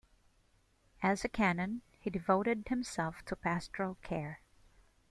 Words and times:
As 1.03 1.23
a 1.23 1.29
canon, 1.29 1.83
he 1.99 2.09
devoted 2.09 2.69
himself 2.69 3.23
to 3.25 3.35
pastoral 3.35 3.93
care. 4.01 4.41